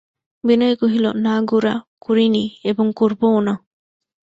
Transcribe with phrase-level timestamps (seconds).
[0.43, 3.53] বিনয় কহিল, না গোরা, করি নি, এবং করবও না।